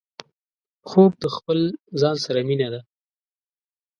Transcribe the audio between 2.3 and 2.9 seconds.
مينه ده